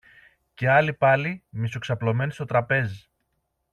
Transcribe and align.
και 0.53 0.69
άλλοι 0.69 0.93
πάλι, 0.93 1.43
μισοξαπλωμένοι 1.49 2.31
στο 2.31 2.45
τραπέζ 2.45 2.91